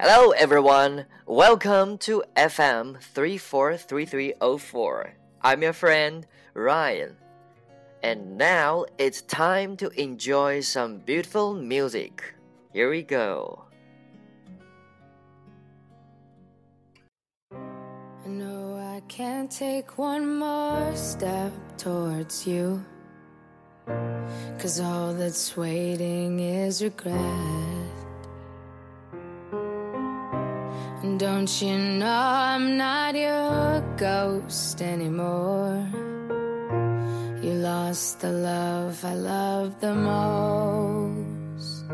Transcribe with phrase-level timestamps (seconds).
[0.00, 1.06] Hello, everyone.
[1.26, 5.14] Welcome to FM 343304.
[5.42, 6.24] I'm your friend
[6.54, 7.16] Ryan.
[8.04, 12.22] And now it's time to enjoy some beautiful music.
[12.72, 13.64] Here we go.
[18.24, 22.84] Know I can't take one more step towards you.
[24.60, 27.97] Cause all that's waiting is regret.
[31.18, 35.84] Don't you know I'm not your ghost anymore?
[37.42, 41.84] You lost the love I loved the most.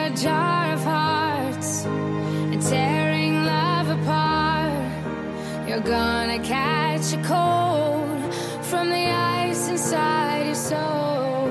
[0.00, 5.68] Your jar of hearts and tearing love apart.
[5.68, 8.34] You're gonna catch a cold
[8.64, 9.06] from the
[9.46, 11.48] ice inside your soul.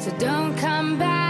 [0.00, 1.23] So don't come back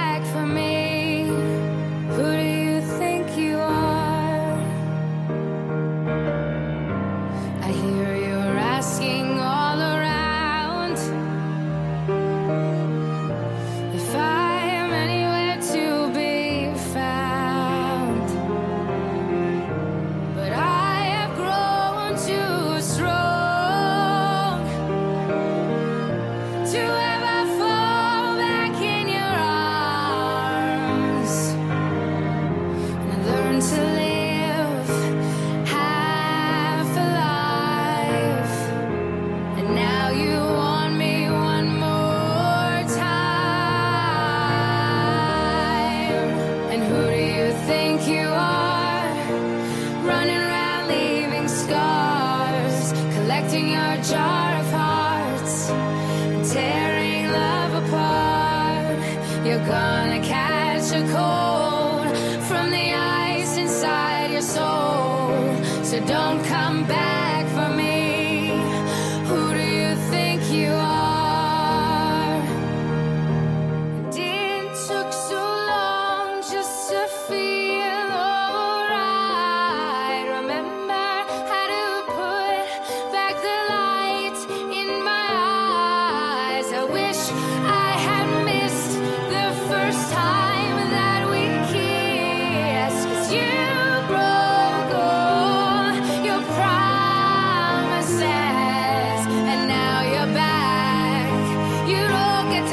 [65.95, 67.14] So don't come back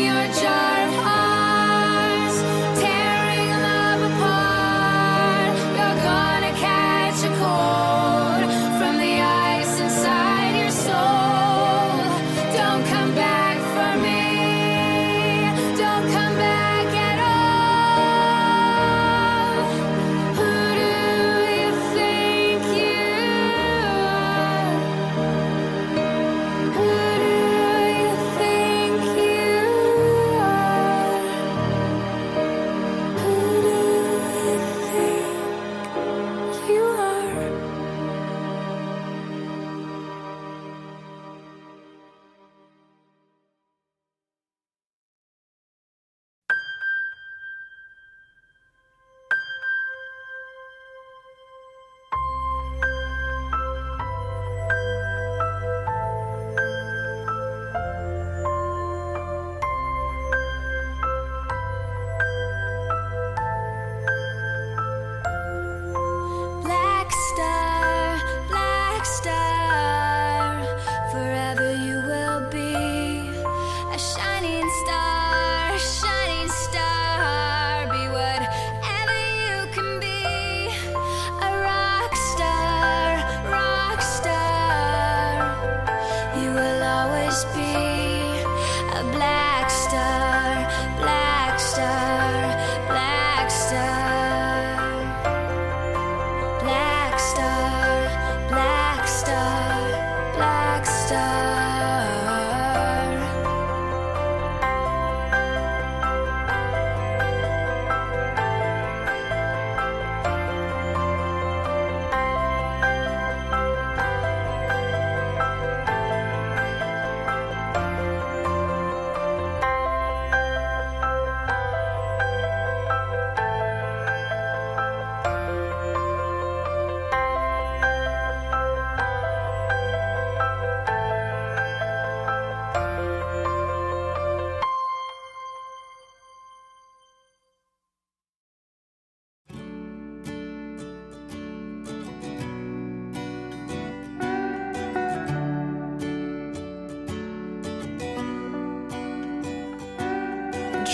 [0.00, 0.71] your child.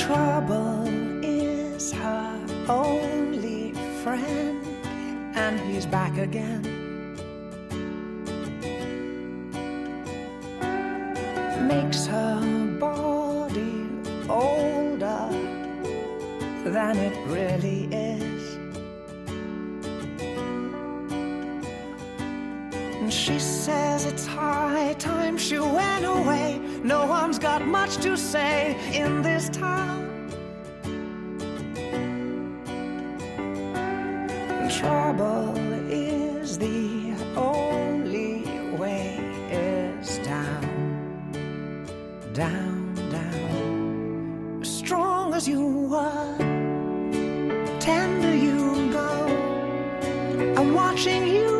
[0.09, 0.89] Trouble
[1.23, 4.65] is her only friend,
[5.35, 6.88] and he's back again.
[23.09, 26.61] And she says it's high time she went away.
[26.83, 30.29] No one's got much to say in this town.
[34.79, 35.57] Trouble
[35.91, 38.45] is the only
[38.77, 39.17] way
[39.51, 41.33] is down,
[42.35, 44.61] down, down.
[44.63, 46.37] Strong as you were,
[47.81, 49.09] tender you go.
[50.59, 51.58] I'm watching you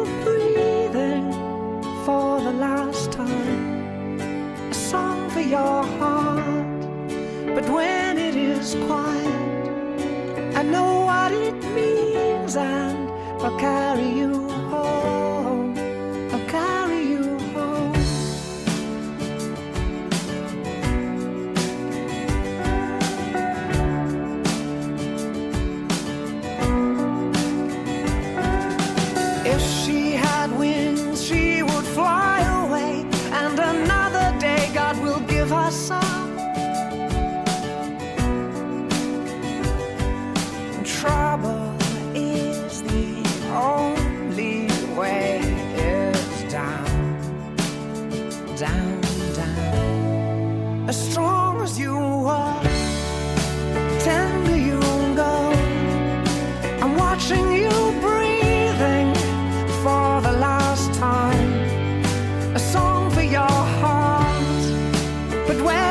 [8.59, 13.09] is quiet, I know what it means and
[13.41, 14.28] I'll carry you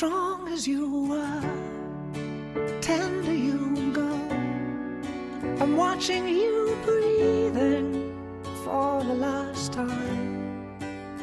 [0.00, 1.42] strong as you were,
[2.80, 4.12] tender you go.
[5.60, 8.16] I'm watching you breathing
[8.64, 10.80] for the last time.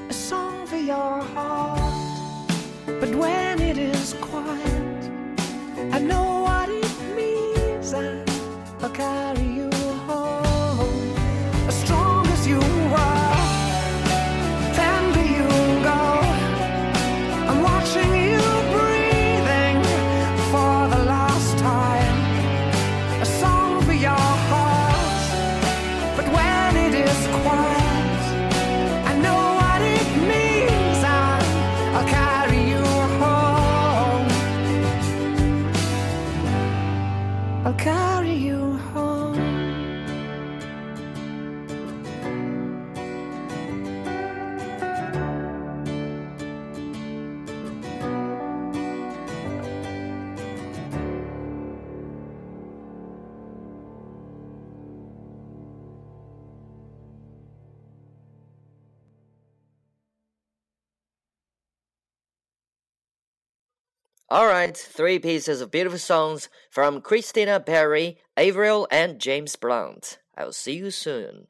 [0.10, 2.52] A song for your heart.
[2.86, 5.02] But when it is quiet,
[5.92, 9.47] I know what it means, I'll carry
[64.30, 70.20] Alright, three pieces of beautiful songs from Christina Perri, Avril, and James Blunt.
[70.38, 71.48] I'll see you soon.